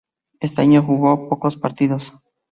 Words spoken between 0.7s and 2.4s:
jugó pocos partidos.